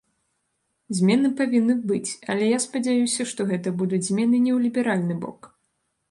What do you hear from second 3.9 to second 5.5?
змены не ў ліберальны бок.